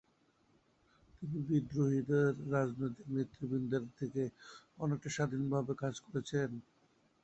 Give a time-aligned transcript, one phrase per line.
[1.13, 2.07] তিনি বিদ্রোহের
[2.51, 4.21] রাজনৈতিক নেতৃবৃন্দের থেকে
[4.79, 6.49] অনেকটা স্বাধীনভাবে কাজ করেছেন।